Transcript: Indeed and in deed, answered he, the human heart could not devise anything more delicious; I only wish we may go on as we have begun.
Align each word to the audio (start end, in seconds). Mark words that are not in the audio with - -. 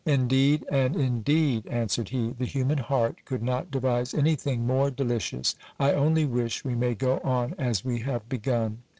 Indeed 0.03 0.65
and 0.71 0.95
in 0.95 1.21
deed, 1.21 1.67
answered 1.67 2.09
he, 2.09 2.31
the 2.31 2.45
human 2.47 2.79
heart 2.79 3.19
could 3.23 3.43
not 3.43 3.69
devise 3.69 4.15
anything 4.15 4.65
more 4.65 4.89
delicious; 4.89 5.53
I 5.79 5.93
only 5.93 6.25
wish 6.25 6.65
we 6.65 6.73
may 6.73 6.95
go 6.95 7.19
on 7.19 7.53
as 7.59 7.85
we 7.85 7.99
have 7.99 8.27
begun. 8.27 8.79